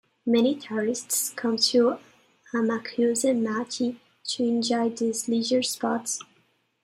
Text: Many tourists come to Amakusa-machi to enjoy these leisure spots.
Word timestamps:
Many 0.25 0.55
tourists 0.55 1.29
come 1.29 1.57
to 1.57 1.99
Amakusa-machi 2.55 4.01
to 4.29 4.43
enjoy 4.43 4.89
these 4.89 5.27
leisure 5.27 5.61
spots. 5.61 6.19